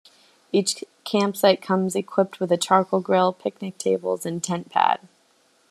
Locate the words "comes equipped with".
1.61-2.51